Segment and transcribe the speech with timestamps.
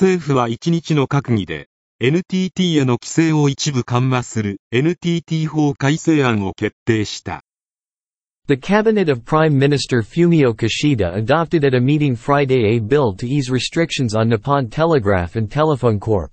[0.00, 1.66] 政府は1日の閣議で、
[2.00, 7.42] NTT への規制を一部緩和する NTT 法改正案を決定した。
[8.46, 13.50] The cabinet of Prime Minister Fumio Kishida adopted at a meeting Friday a bill to ease
[13.50, 16.30] restrictions on Nippon Telegraph and Telephone Corp.